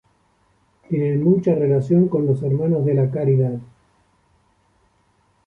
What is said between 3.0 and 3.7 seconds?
caridad.